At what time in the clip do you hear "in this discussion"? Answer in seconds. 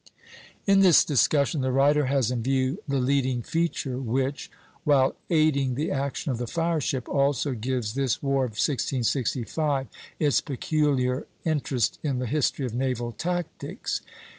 0.65-1.61